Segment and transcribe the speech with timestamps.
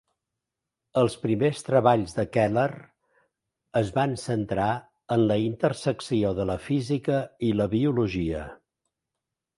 [1.01, 2.65] Els primers treballs de Keller
[3.81, 4.71] es van centrar
[5.17, 8.45] en la intersecció de la física i la biologia.